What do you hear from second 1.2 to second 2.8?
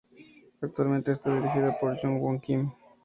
dirigida por Yong-Hwan Kim.